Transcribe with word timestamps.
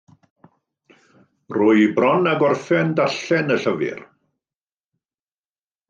Rwy 1.57 1.83
bron 1.99 2.31
â 2.33 2.35
gorffen 2.41 2.97
darllen 3.01 3.57
y 3.57 3.61
llyfr. 3.67 4.05